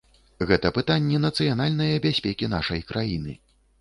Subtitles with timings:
[0.51, 3.37] Гэта пытанні нацыянальнае бяспекі нашай краіны.